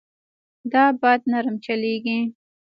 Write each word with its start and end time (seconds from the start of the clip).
دا 0.71 0.83
باد 1.01 1.21
نرم 1.31 1.55
چلېږي. 1.65 2.19